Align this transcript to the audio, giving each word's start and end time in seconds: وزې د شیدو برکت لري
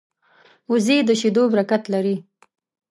وزې 0.71 0.97
د 1.07 1.09
شیدو 1.21 1.43
برکت 1.53 1.83
لري 1.93 2.15